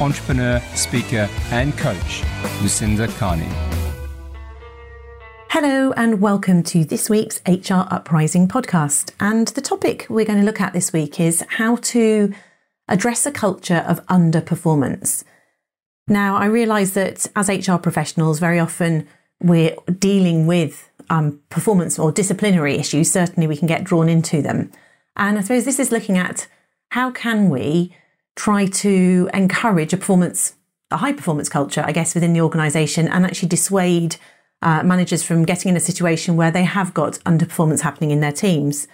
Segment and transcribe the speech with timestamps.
[0.00, 2.22] entrepreneur, speaker, and coach,
[2.62, 3.48] Lucinda Carney.
[5.50, 9.12] Hello, and welcome to this week's HR Uprising podcast.
[9.20, 12.34] And the topic we're going to look at this week is how to
[12.88, 15.22] address a culture of underperformance.
[16.08, 19.06] Now, I realise that as HR professionals, very often
[19.40, 23.10] we're dealing with um, performance or disciplinary issues.
[23.10, 24.72] Certainly, we can get drawn into them.
[25.16, 26.48] And I suppose this is looking at
[26.90, 27.94] how can we
[28.36, 30.54] try to encourage a performance,
[30.90, 34.16] a high performance culture, I guess, within the organisation and actually dissuade
[34.62, 38.32] uh, managers from getting in a situation where they have got underperformance happening in their
[38.32, 38.88] teams.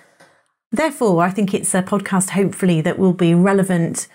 [0.72, 4.08] Therefore, I think it's a podcast, hopefully, that will be relevant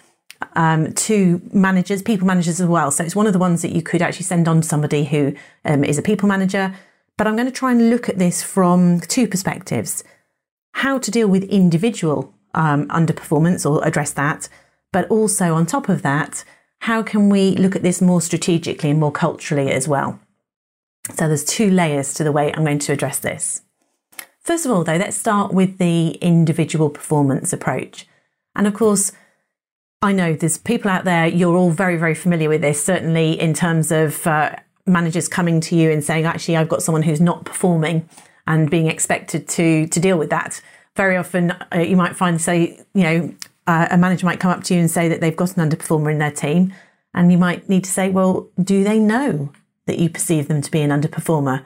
[0.55, 2.91] um, to managers, people managers as well.
[2.91, 5.33] So it's one of the ones that you could actually send on to somebody who
[5.63, 6.73] um, is a people manager.
[7.17, 10.03] But I'm going to try and look at this from two perspectives
[10.73, 14.49] how to deal with individual um, underperformance or address that,
[14.95, 16.45] but also on top of that,
[16.79, 20.21] how can we look at this more strategically and more culturally as well?
[21.15, 23.63] So there's two layers to the way I'm going to address this.
[24.39, 28.07] First of all, though, let's start with the individual performance approach.
[28.55, 29.11] And of course,
[30.01, 33.53] I know there's people out there, you're all very, very familiar with this, certainly in
[33.53, 37.43] terms of uh, managers coming to you and saying, actually, I've got someone who's not
[37.43, 38.07] performing
[38.47, 40.61] and being expected to, to deal with that.
[40.95, 43.35] Very often, uh, you might find, say, you know,
[43.67, 46.11] uh, a manager might come up to you and say that they've got an underperformer
[46.11, 46.73] in their team.
[47.13, 49.51] And you might need to say, well, do they know
[49.85, 51.63] that you perceive them to be an underperformer?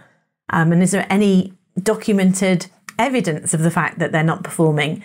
[0.50, 2.68] Um, and is there any documented
[2.98, 5.04] evidence of the fact that they're not performing?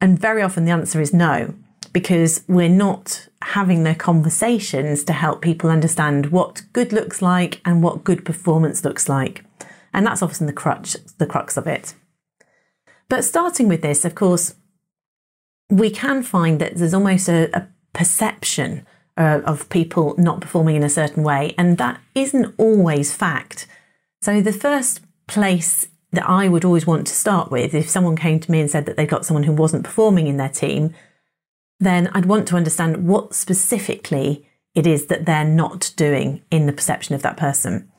[0.00, 1.54] And very often the answer is no,
[1.92, 7.82] because we're not having the conversations to help people understand what good looks like and
[7.82, 9.44] what good performance looks like.
[9.92, 11.94] And that's often the crutch, the crux of it.
[13.08, 14.54] But starting with this, of course,
[15.72, 20.82] we can find that there's almost a, a perception uh, of people not performing in
[20.82, 23.66] a certain way, and that isn't always fact.
[24.20, 28.38] So, the first place that I would always want to start with, if someone came
[28.38, 30.94] to me and said that they got someone who wasn't performing in their team,
[31.80, 36.72] then I'd want to understand what specifically it is that they're not doing in the
[36.72, 37.90] perception of that person.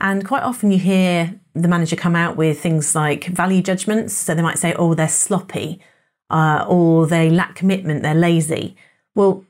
[0.00, 4.12] And quite often you hear the manager come out with things like value judgments.
[4.14, 5.80] So they might say, oh, they're sloppy,
[6.32, 8.76] uh, or they lack commitment, they're lazy.
[9.14, 9.44] Well,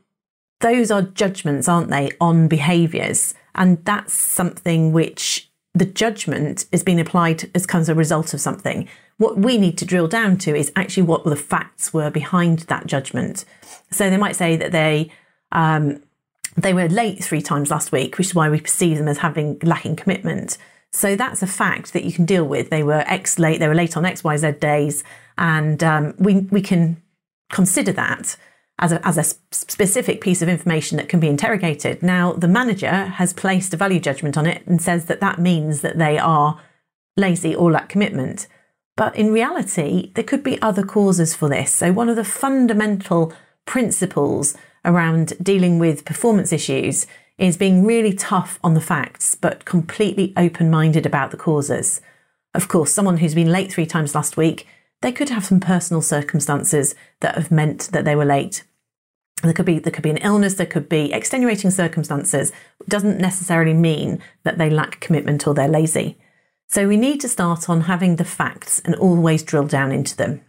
[0.61, 3.35] those are judgments, aren't they, on behaviours?
[3.55, 8.89] And that's something which the judgment is being applied as of a result of something.
[9.17, 12.87] What we need to drill down to is actually what the facts were behind that
[12.87, 13.45] judgment.
[13.91, 15.11] So they might say that they
[15.53, 16.03] um,
[16.57, 19.59] they were late three times last week, which is why we perceive them as having
[19.63, 20.59] lacking commitment.
[20.93, 22.71] So that's a fact that you can deal with.
[22.71, 25.03] They were X late, they were late on X, Y, Z days,
[25.39, 27.03] and um, we we can
[27.51, 28.37] consider that
[28.79, 32.03] as a, as a specific piece of information that can be interrogated.
[32.03, 35.83] Now, the manager has placed a value judgment on it and says that that means
[35.83, 36.61] that they are
[37.17, 38.49] lazy or lack commitment.
[38.97, 41.73] But in reality, there could be other causes for this.
[41.73, 43.33] So, one of the fundamental
[43.67, 47.07] principles around dealing with performance issues
[47.49, 52.01] is being really tough on the facts, but completely open minded about the causes.
[52.55, 54.67] Of course, someone who's been late three times last week,
[55.01, 58.63] they could have some personal circumstances that have meant that they were late.
[59.43, 62.53] There could be there could be an illness, there could be extenuating circumstances.
[62.81, 66.19] It doesn't necessarily mean that they lack commitment or they're lazy.
[66.69, 70.43] So we need to start on having the facts and always drill down into them.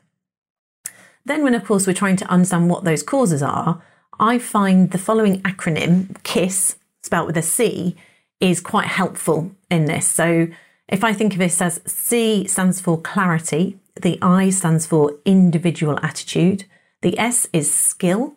[1.26, 3.82] Then, when of course we're trying to understand what those causes are,
[4.20, 6.76] I find the following acronym, CISS,
[7.14, 7.96] spelt with a C,
[8.40, 10.10] is quite helpful in this.
[10.10, 10.48] So
[10.88, 16.00] if I think of this as C stands for clarity, the I stands for individual
[16.02, 16.66] attitude,
[17.04, 18.34] the S is skill,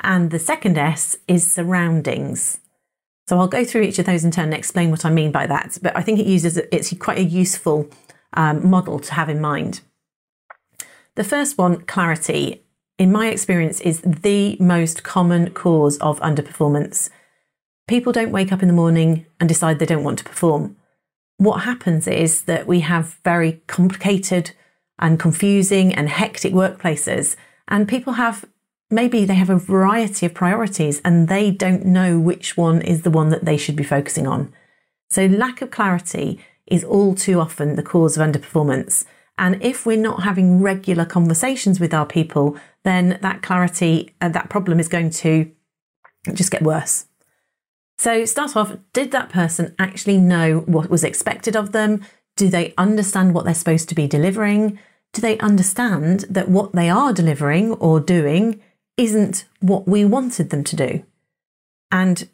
[0.00, 2.60] and the second S is surroundings.
[3.28, 5.46] So I'll go through each of those in turn and explain what I mean by
[5.46, 5.78] that.
[5.80, 7.88] But I think it uses it's quite a useful
[8.34, 9.80] um, model to have in mind.
[11.14, 12.62] The first one, clarity,
[12.98, 17.08] in my experience, is the most common cause of underperformance.
[17.88, 20.76] People don't wake up in the morning and decide they don't want to perform.
[21.38, 24.52] What happens is that we have very complicated
[24.98, 27.36] and confusing and hectic workplaces,
[27.66, 28.44] and people have
[28.90, 33.10] maybe they have a variety of priorities and they don't know which one is the
[33.10, 34.52] one that they should be focusing on.
[35.08, 39.04] So, lack of clarity is all too often the cause of underperformance.
[39.38, 44.50] And if we're not having regular conversations with our people, then that clarity, uh, that
[44.50, 45.50] problem is going to
[46.32, 47.06] just get worse.
[48.02, 52.04] So, start off did that person actually know what was expected of them?
[52.36, 54.80] Do they understand what they're supposed to be delivering?
[55.12, 58.60] Do they understand that what they are delivering or doing
[58.96, 61.04] isn't what we wanted them to do?
[61.92, 62.28] And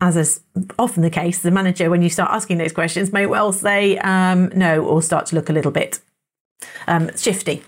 [0.00, 0.40] as is
[0.80, 4.50] often the case, the manager, when you start asking those questions, may well say um,
[4.52, 6.00] no or start to look a little bit
[6.88, 7.62] um, shifty.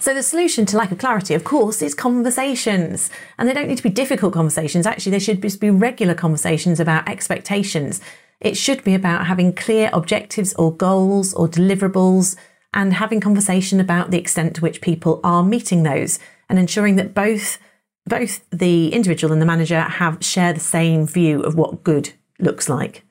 [0.00, 3.10] So, the solution to lack of clarity, of course, is conversations.
[3.36, 4.86] And they don't need to be difficult conversations.
[4.86, 8.00] Actually, they should just be regular conversations about expectations.
[8.40, 12.36] It should be about having clear objectives or goals or deliverables
[12.72, 16.18] and having conversation about the extent to which people are meeting those
[16.48, 17.58] and ensuring that both
[18.06, 22.68] both the individual and the manager have share the same view of what good looks
[22.68, 23.02] like.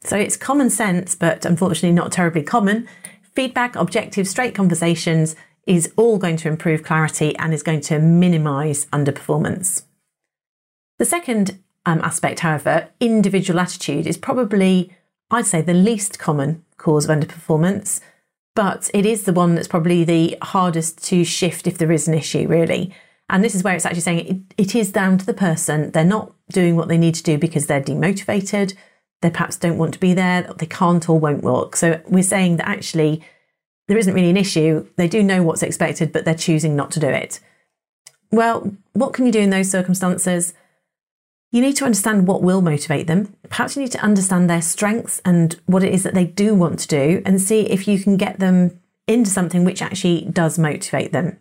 [0.00, 2.88] So it's common sense, but unfortunately not terribly common.
[3.34, 5.36] Feedback, objective, straight conversations
[5.68, 9.82] is all going to improve clarity and is going to minimize underperformance.
[10.98, 14.90] The second um, aspect, however, individual attitude is probably,
[15.30, 18.00] I'd say, the least common cause of underperformance,
[18.56, 22.14] but it is the one that's probably the hardest to shift if there is an
[22.14, 22.94] issue, really.
[23.28, 25.90] And this is where it's actually saying it, it is down to the person.
[25.90, 28.74] They're not doing what they need to do because they're demotivated.
[29.20, 30.50] They perhaps don't want to be there.
[30.58, 31.76] They can't or won't work.
[31.76, 33.22] So we're saying that actually
[33.88, 34.86] there isn't really an issue.
[34.96, 37.40] They do know what's expected, but they're choosing not to do it.
[38.30, 40.54] Well, what can you do in those circumstances?
[41.50, 43.34] You need to understand what will motivate them.
[43.48, 46.78] Perhaps you need to understand their strengths and what it is that they do want
[46.80, 51.12] to do and see if you can get them into something which actually does motivate
[51.12, 51.38] them.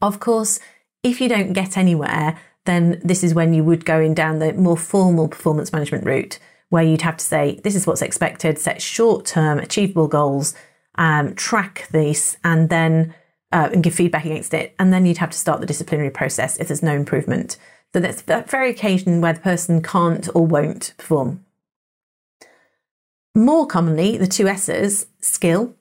[0.00, 0.60] Of course,
[1.02, 4.52] if you don't get anywhere, then this is when you would go in down the
[4.52, 6.38] more formal performance management route,
[6.68, 10.54] where you'd have to say, this is what's expected, set short term achievable goals,
[10.98, 13.14] um, track this, and then
[13.52, 14.74] uh, and give feedback against it.
[14.78, 17.56] And then you'd have to start the disciplinary process if there's no improvement.
[17.92, 21.44] So that's a very occasion where the person can't or won't perform.
[23.34, 25.74] More commonly, the two S's, skill.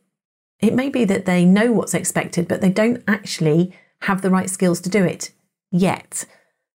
[0.60, 4.50] It may be that they know what's expected, but they don't actually have the right
[4.50, 5.32] skills to do it
[5.72, 6.26] yet.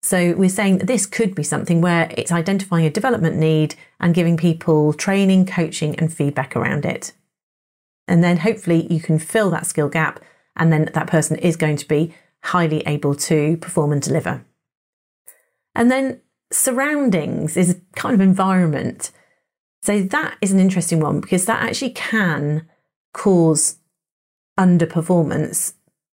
[0.02, 4.14] So we're saying that this could be something where it's identifying a development need and
[4.14, 7.12] giving people training, coaching, and feedback around it.
[8.08, 10.20] And then hopefully you can fill that skill gap,
[10.56, 14.44] and then that person is going to be highly able to perform and deliver.
[15.74, 16.20] And then
[16.50, 19.12] surroundings is kind of environment.
[19.82, 22.66] So that is an interesting one because that actually can
[23.12, 23.76] cause
[24.58, 25.74] underperformance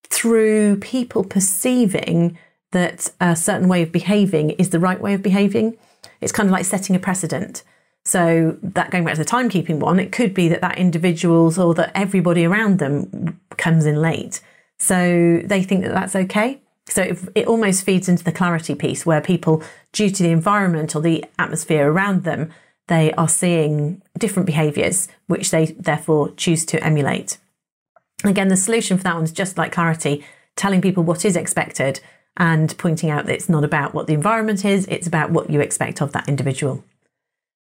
[0.09, 2.37] through people perceiving
[2.71, 5.77] that a certain way of behaving is the right way of behaving.
[6.19, 7.63] It's kind of like setting a precedent.
[8.05, 11.73] So that going back to the timekeeping one, it could be that that individuals or
[11.75, 14.41] that everybody around them comes in late.
[14.77, 16.61] So they think that that's okay.
[16.87, 19.63] So it, it almost feeds into the clarity piece where people,
[19.93, 22.51] due to the environment or the atmosphere around them,
[22.87, 27.37] they are seeing different behaviours, which they therefore choose to emulate.
[28.25, 30.25] Again, the solution for that one is just like clarity,
[30.57, 32.01] telling people what is expected
[32.35, 35.61] and pointing out that it's not about what the environment is, it's about what you
[35.61, 36.83] expect of that individual.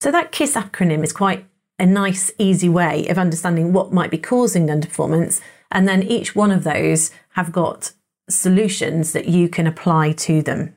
[0.01, 1.46] So that CISS acronym is quite
[1.77, 5.41] a nice, easy way of understanding what might be causing underperformance.
[5.72, 7.91] And then each one of those have got
[8.29, 10.75] solutions that you can apply to them.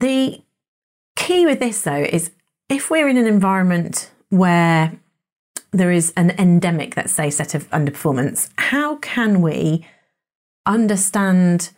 [0.00, 0.42] The
[1.16, 2.30] key with this, though, is
[2.68, 4.98] if we're in an environment where
[5.70, 9.86] there is an endemic, let's say, set of underperformance, how can we
[10.66, 11.70] understand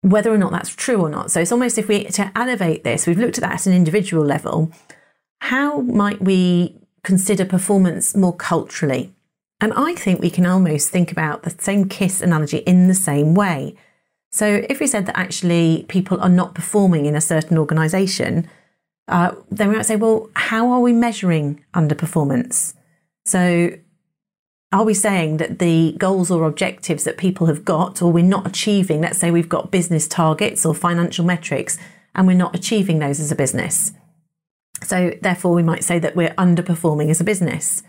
[0.00, 1.30] whether or not that's true or not?
[1.30, 4.24] So it's almost if we to elevate this, we've looked at that at an individual
[4.24, 4.72] level.
[5.40, 9.12] How might we consider performance more culturally?
[9.60, 13.34] And I think we can almost think about the same CISS analogy in the same
[13.34, 13.74] way.
[14.30, 18.48] So if we said that actually people are not performing in a certain organisation,
[19.08, 22.74] uh, then we might say, well, how are we measuring underperformance?
[23.24, 23.70] So,
[24.72, 28.46] are we saying that the goals or objectives that people have got, or we're not
[28.46, 31.78] achieving, let's say we've got business targets or financial metrics,
[32.14, 33.92] and we're not achieving those as a business?
[34.82, 37.82] So, therefore, we might say that we're underperforming as a business.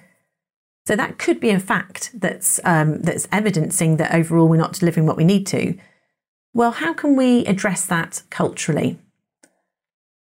[0.85, 5.05] So, that could be a fact that's, um, that's evidencing that overall we're not delivering
[5.05, 5.77] what we need to.
[6.53, 8.97] Well, how can we address that culturally?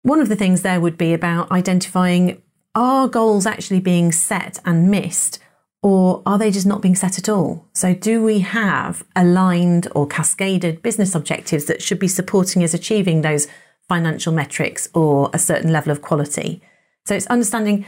[0.04, 2.42] One of the things there would be about identifying
[2.74, 5.40] are goals actually being set and missed?
[5.84, 7.68] Or are they just not being set at all?
[7.74, 13.22] So, do we have aligned or cascaded business objectives that should be supporting us achieving
[13.22, 13.48] those
[13.88, 16.62] financial metrics or a certain level of quality?
[17.06, 17.86] So, it's understanding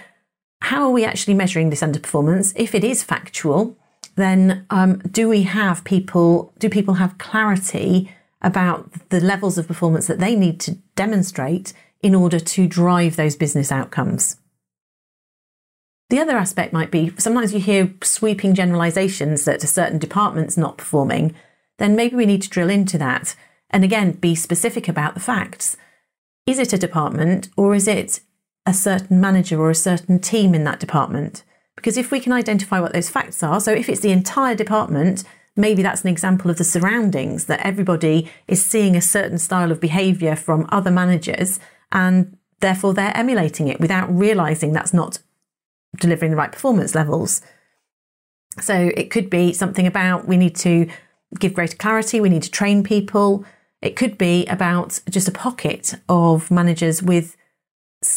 [0.62, 2.54] how are we actually measuring this underperformance?
[2.56, 3.78] If it is factual,
[4.16, 10.08] then um, do we have people, do people have clarity about the levels of performance
[10.08, 14.38] that they need to demonstrate in order to drive those business outcomes?
[16.10, 20.78] The other aspect might be sometimes you hear sweeping generalizations that a certain department's not
[20.78, 21.34] performing,
[21.80, 23.36] then maybe we need to drill into that
[23.74, 25.76] and again be specific about the facts.
[26.46, 28.22] Is it a department or is it
[28.66, 31.44] a certain manager or a certain team in that department?
[31.76, 35.24] Because if we can identify what those facts are, so if it's the entire department,
[35.56, 39.82] maybe that's an example of the surroundings that everybody is seeing a certain style of
[39.82, 41.60] behavior from other managers
[41.92, 45.20] and therefore they're emulating it without realizing that's not
[46.00, 47.42] delivering the right performance levels.
[48.62, 50.88] So it could be something about we need to
[51.40, 53.46] give greater clarity, we need to train people.
[53.84, 57.36] It could be about just a pocket of managers with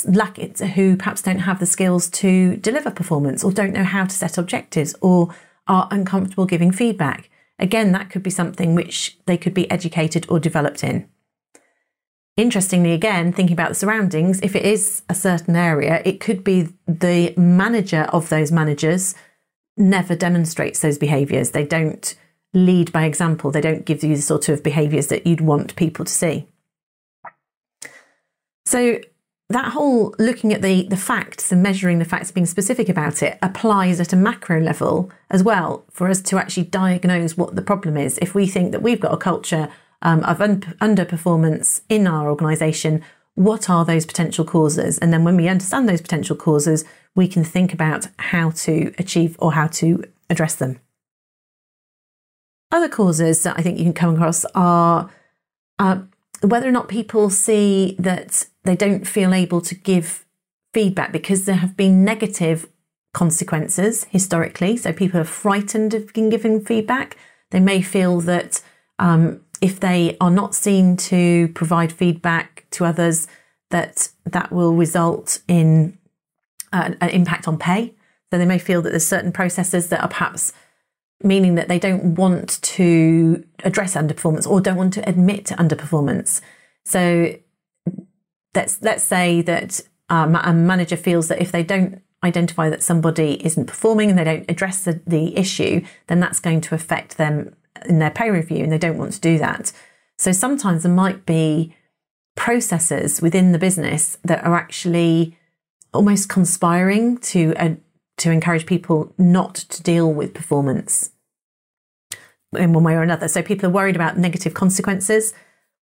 [0.07, 4.05] lack it who perhaps don't have the skills to deliver performance or don't know how
[4.05, 5.35] to set objectives or
[5.67, 7.31] are uncomfortable giving feedback.
[7.59, 11.09] Again, that could be something which they could be educated or developed in.
[12.37, 16.69] Interestingly, again, thinking about the surroundings, if it is a certain area, it could be
[16.87, 19.17] the manager of those managers
[19.77, 21.51] never demonstrates those behaviours.
[21.51, 22.15] They don't
[22.55, 26.05] lead by example, they don't give you the sort of behaviours that you'd want people
[26.05, 26.47] to see.
[28.65, 29.01] So,
[29.49, 33.39] that whole looking at the, the facts and measuring the facts, being specific about it,
[33.41, 37.97] applies at a macro level as well for us to actually diagnose what the problem
[37.97, 38.19] is.
[38.21, 39.69] If we think that we've got a culture
[40.03, 43.05] um, of un- underperformance in our organisation,
[43.37, 44.99] what are those potential causes?
[44.99, 46.85] And then when we understand those potential causes,
[47.15, 50.81] we can think about how to achieve or how to address them.
[52.71, 55.11] Other causes that I think you can come across are
[55.79, 56.01] uh,
[56.43, 60.25] whether or not people see that they don't feel able to give
[60.75, 62.69] feedback because there have been negative
[63.15, 64.77] consequences historically.
[64.77, 67.17] So people are frightened of giving feedback.
[67.51, 68.61] They may feel that
[68.99, 73.27] um, if they are not seen to provide feedback to others,
[73.71, 75.99] that that will result in
[76.73, 77.95] uh, an impact on pay.
[78.31, 80.53] So they may feel that there's certain processes that are perhaps
[81.23, 86.41] meaning that they don't want to address underperformance or don't want to admit to underperformance.
[86.85, 87.37] So
[88.55, 93.45] let's let's say that um, a manager feels that if they don't identify that somebody
[93.45, 97.55] isn't performing and they don't address the, the issue, then that's going to affect them
[97.89, 99.73] in their pay review and they don't want to do that.
[100.19, 101.75] So sometimes there might be
[102.37, 105.37] processes within the business that are actually
[105.93, 107.75] almost conspiring to uh,
[108.19, 111.11] to encourage people not to deal with performance
[112.57, 113.29] in one way or another.
[113.29, 115.35] So people are worried about negative consequences.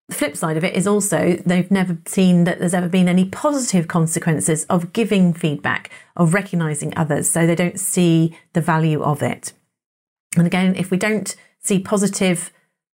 [0.10, 3.26] The flip side of it is also they've never seen that there's ever been any
[3.26, 7.30] positive consequences of giving feedback, of recognizing others.
[7.30, 9.54] So they don't see the value of it.
[10.36, 12.52] And again, if we don't see positive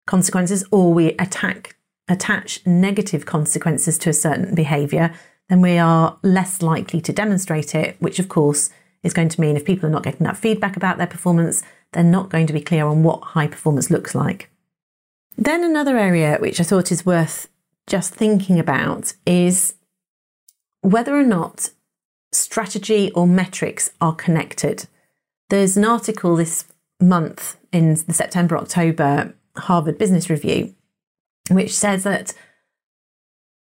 [0.07, 1.77] consequences or we attack
[2.09, 5.13] attach negative consequences to a certain behavior,
[5.49, 8.71] then we are less likely to demonstrate it, which of course
[9.03, 11.63] is going to mean if people are not getting that feedback about their performance,
[11.93, 14.51] they're not going to be clear on what high performance looks like.
[15.37, 17.49] Then another area which I thought is worth
[17.87, 19.75] just thinking about is
[20.81, 21.71] whether or not
[22.33, 24.87] strategy or metrics are connected.
[25.49, 26.65] There's an article this
[27.01, 30.75] month in the September October Harvard Business Review,
[31.51, 32.35] which says that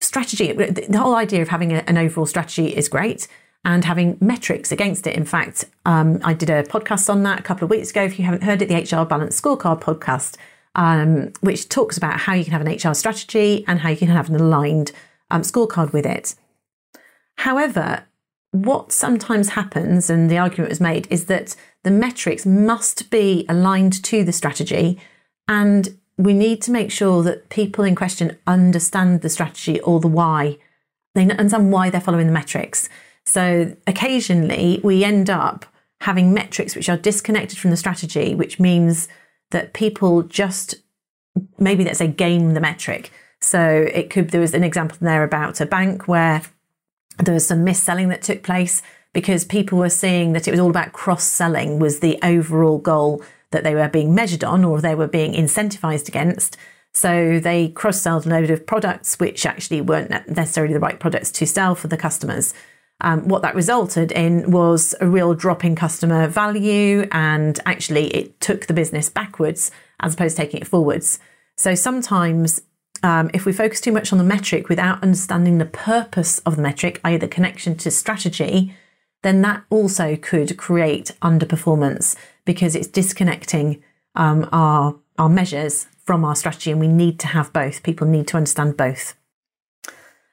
[0.01, 3.29] strategy, the whole idea of having a, an overall strategy is great
[3.67, 5.17] and having metrics against it.
[5.17, 8.05] In fact, um, I did a podcast on that a couple of weeks ago.
[8.05, 10.37] If you haven't heard it, the HR Balance Scorecard podcast,
[10.77, 14.07] um, which talks about how you can have an HR strategy and how you can
[14.07, 14.93] have an aligned
[15.33, 16.37] um, scorecard with it.
[17.39, 18.05] However,
[18.53, 24.01] what sometimes happens, and the argument was made, is that the metrics must be aligned
[24.05, 25.01] to the strategy.
[25.49, 30.07] And we need to make sure that people in question understand the strategy or the
[30.07, 30.59] why.
[31.17, 32.89] They understand why they're following the metrics.
[33.27, 35.67] So occasionally we end up
[36.01, 39.09] having metrics which are disconnected from the strategy, which means
[39.51, 40.77] that people just
[41.59, 43.11] maybe let's say game the metric.
[43.41, 46.43] So it could there was an example there about a bank where
[47.19, 50.71] there was some mis-selling that took place because people were seeing that it was all
[50.71, 55.07] about cross-selling was the overall goal that they were being measured on or they were
[55.09, 56.57] being incentivized against.
[56.93, 61.47] So they cross-sold a load of products which actually weren't necessarily the right products to
[61.47, 62.53] sell for the customers.
[63.01, 68.41] Um, what that resulted in was a real drop in customer value, and actually it
[68.41, 71.19] took the business backwards as opposed to taking it forwards.
[71.57, 72.63] So sometimes,
[73.03, 76.63] um, if we focus too much on the metric without understanding the purpose of the
[76.63, 78.75] metric, i.e., the connection to strategy,
[79.23, 83.83] then that also could create underperformance because it's disconnecting
[84.15, 87.83] um, our our measures from our strategy, and we need to have both.
[87.83, 89.15] People need to understand both.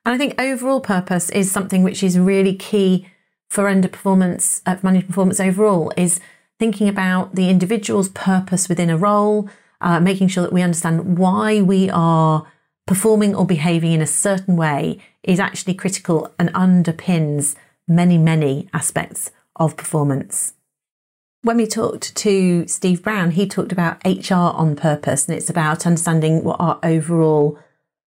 [0.05, 3.07] And I think overall purpose is something which is really key
[3.50, 6.19] for underperformance, uh, for management performance overall, is
[6.60, 9.50] thinking about the individual's purpose within a role,
[9.81, 12.45] uh, making sure that we understand why we are
[12.86, 17.55] performing or behaving in a certain way is actually critical and underpins
[17.88, 20.53] many, many aspects of performance.
[21.43, 25.86] When we talked to Steve Brown, he talked about HR on purpose, and it's about
[25.86, 27.60] understanding what our overall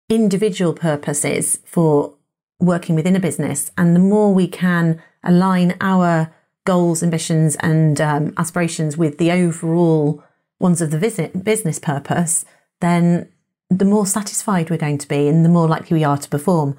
[0.10, 2.14] individual purposes for
[2.60, 3.72] working within a business.
[3.78, 6.34] And the more we can align our
[6.66, 10.24] goals, ambitions, and um, aspirations with the overall
[10.60, 12.46] ones of the visit, business purpose,
[12.80, 13.30] then
[13.70, 16.78] the more satisfied we're going to be and the more likely we are to perform.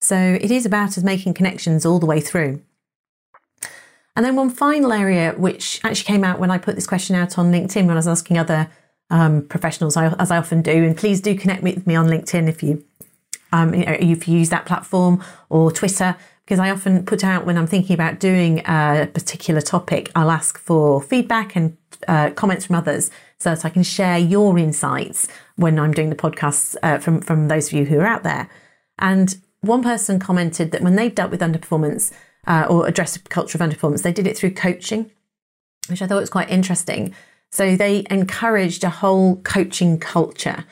[0.00, 2.62] So it is about us making connections all the way through.
[4.16, 7.38] And then one final area, which actually came out when I put this question out
[7.38, 8.68] on LinkedIn when I was asking other
[9.10, 10.72] um, professionals, as I often do.
[10.72, 12.84] And please do connect with me on LinkedIn if you
[13.52, 17.68] um, if you use that platform or Twitter, because I often put out when I'm
[17.68, 21.76] thinking about doing a particular topic, I'll ask for feedback and
[22.08, 26.16] uh, comments from others so that I can share your insights when I'm doing the
[26.16, 28.50] podcasts uh, from from those of you who are out there.
[28.98, 32.12] And one person commented that when they've dealt with underperformance
[32.46, 35.10] uh, or addressed a culture of underperformance, they did it through coaching,
[35.88, 37.14] which I thought was quite interesting
[37.54, 40.64] so they encouraged a whole coaching culture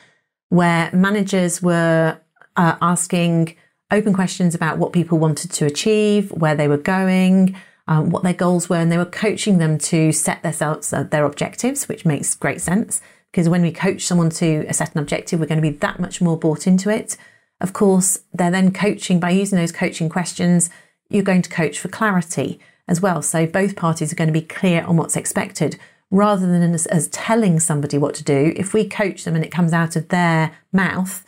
[0.49, 2.19] where managers were
[2.57, 3.55] uh, asking
[3.89, 7.55] open questions about what people wanted to achieve, where they were going,
[7.87, 11.23] um, what their goals were, and they were coaching them to set themselves uh, their
[11.23, 12.99] objectives, which makes great sense
[13.31, 16.19] because when we coach someone to set an objective, we're going to be that much
[16.19, 17.15] more bought into it.
[17.61, 20.69] Of course, they're then coaching by using those coaching questions.
[21.09, 23.21] You're going to coach for clarity as well.
[23.21, 25.79] So both parties are going to be clear on what's expected
[26.13, 29.51] rather than as, as telling somebody what to do, if we coach them and it
[29.51, 31.25] comes out of their mouth,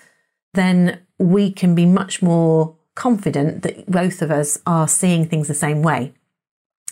[0.54, 5.56] then we can be much more confident that both of us are seeing things the
[5.56, 6.14] same way.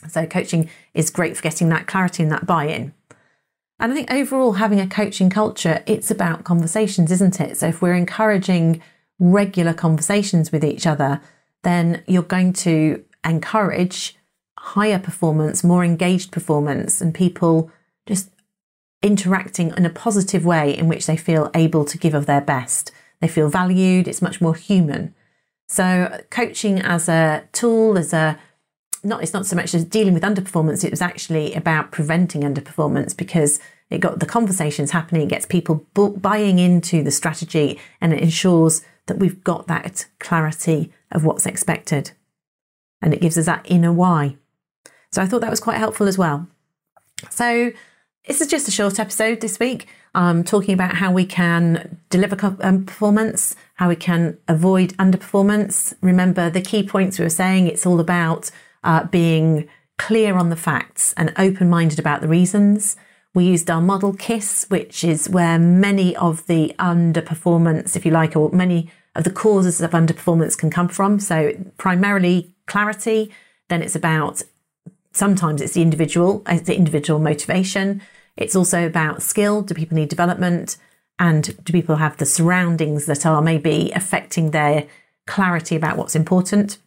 [0.09, 2.95] So, coaching is great for getting that clarity and that buy in.
[3.79, 7.57] And I think overall, having a coaching culture, it's about conversations, isn't it?
[7.57, 8.81] So, if we're encouraging
[9.19, 11.21] regular conversations with each other,
[11.61, 14.17] then you're going to encourage
[14.57, 17.71] higher performance, more engaged performance, and people
[18.05, 18.29] just
[19.01, 22.91] interacting in a positive way in which they feel able to give of their best.
[23.19, 25.13] They feel valued, it's much more human.
[25.67, 28.39] So coaching as a tool, as a
[29.03, 33.15] not it's not so much as dealing with underperformance, it was actually about preventing underperformance
[33.15, 38.21] because it got the conversations happening, it gets people buying into the strategy and it
[38.21, 42.11] ensures that we've got that clarity of what's expected.
[43.01, 44.37] And it gives us that inner why.
[45.11, 46.47] So I thought that was quite helpful as well.
[47.29, 47.71] So
[48.27, 52.55] this is just a short episode this week, um, talking about how we can deliver
[52.61, 55.93] um, performance, how we can avoid underperformance.
[56.01, 58.49] Remember the key points we were saying, it's all about
[58.83, 62.95] uh, being clear on the facts and open minded about the reasons.
[63.33, 68.35] We used our model CISS, which is where many of the underperformance, if you like,
[68.37, 71.19] or many of the causes of underperformance can come from.
[71.19, 73.31] So, primarily clarity,
[73.69, 74.43] then it's about
[75.13, 78.01] sometimes it's the individual, it's the individual motivation.
[78.35, 79.61] It's also about skill.
[79.61, 80.77] Do people need development?
[81.19, 84.87] And do people have the surroundings that are maybe affecting their
[85.27, 86.79] clarity about what's important?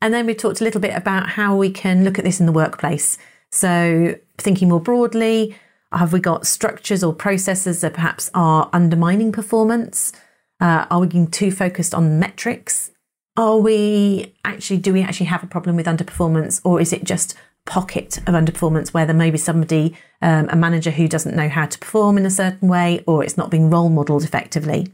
[0.00, 2.46] And then we've talked a little bit about how we can look at this in
[2.46, 3.18] the workplace.
[3.50, 5.56] So, thinking more broadly,
[5.92, 10.12] have we got structures or processes that perhaps are undermining performance?
[10.60, 12.92] Uh, are we getting too focused on metrics?
[13.36, 17.34] Are we actually, do we actually have a problem with underperformance or is it just
[17.64, 21.66] pocket of underperformance where there may be somebody, um, a manager who doesn't know how
[21.66, 24.88] to perform in a certain way or it's not being role modelled effectively?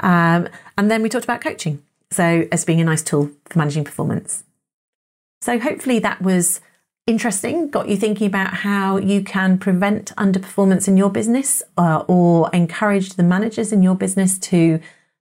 [0.00, 1.82] Um, and then we talked about coaching.
[2.10, 4.42] So, as being a nice tool for managing performance.
[5.42, 6.60] So, hopefully, that was
[7.06, 12.50] interesting, got you thinking about how you can prevent underperformance in your business uh, or
[12.52, 14.80] encourage the managers in your business to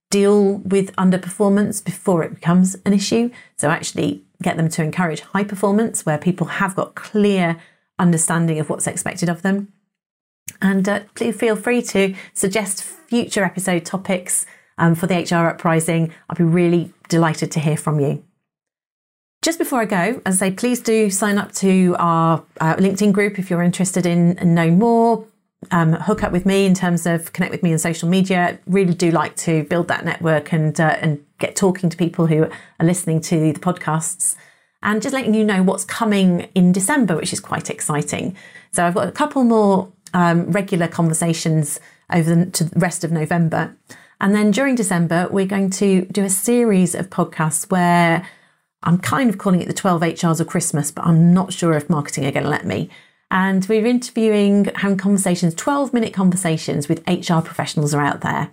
[0.09, 3.29] deal with underperformance before it becomes an issue.
[3.57, 7.57] So, actually, get them to encourage high performance where people have got clear
[7.97, 9.71] understanding of what's expected of them.
[10.61, 14.45] And uh, please feel free to suggest future episode topics
[14.77, 16.11] um, for the HR Uprising.
[16.29, 18.23] I'd be really delighted to hear from you.
[19.41, 23.13] Just before I go, as I say, please do sign up to our uh, LinkedIn
[23.13, 25.25] group if you're interested in, in knowing more.
[25.71, 28.59] Um, hook up with me in terms of connect with me on social media.
[28.65, 32.43] Really do like to build that network and uh, and get talking to people who
[32.43, 34.37] are listening to the podcasts
[34.81, 38.35] and just letting you know what's coming in December, which is quite exciting.
[38.71, 41.79] So I've got a couple more um, regular conversations
[42.11, 43.75] over the, to the rest of November.
[44.21, 48.27] And then during December, we're going to do a series of podcasts where
[48.83, 51.89] I'm kind of calling it the 12 HRs of Christmas, but I'm not sure if
[51.89, 52.89] marketing are going to let me.
[53.31, 58.49] And we're interviewing, having conversations, 12 minute conversations with HR professionals are out there.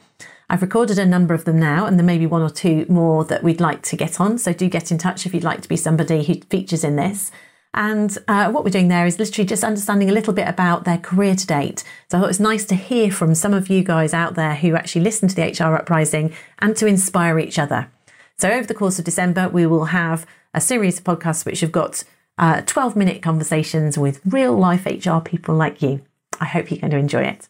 [0.49, 3.25] I've recorded a number of them now, and there may be one or two more
[3.25, 4.39] that we'd like to get on.
[4.39, 7.33] So do get in touch if you'd like to be somebody who features in this.
[7.75, 10.99] And uh, what we're doing there is literally just understanding a little bit about their
[10.99, 11.85] career to date.
[12.09, 14.55] So I thought it was nice to hear from some of you guys out there
[14.55, 17.91] who actually listen to the HR Uprising and to inspire each other.
[18.39, 21.73] So over the course of December, we will have a series of podcasts which have
[21.73, 22.05] got
[22.39, 26.03] uh, 12 minute conversations with real life HR people like you.
[26.41, 27.49] I hope you're going to enjoy it.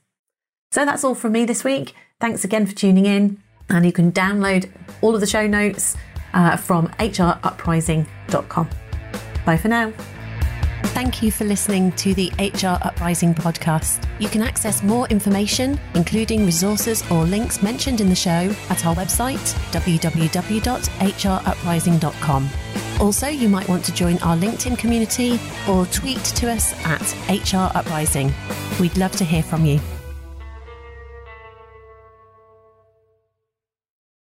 [0.73, 1.95] So that's all from me this week.
[2.21, 3.43] Thanks again for tuning in.
[3.69, 4.71] And you can download
[5.01, 5.97] all of the show notes
[6.35, 8.71] uh, from hruprising.com.
[9.45, 9.93] Bye for now.
[10.97, 14.03] Thank you for listening to the HR Uprising podcast.
[14.19, 18.95] You can access more information, including resources or links mentioned in the show, at our
[18.95, 19.37] website,
[19.73, 22.49] www.hruprising.com.
[22.99, 27.71] Also, you might want to join our LinkedIn community or tweet to us at HR
[27.77, 28.33] Uprising.
[28.81, 29.79] We'd love to hear from you.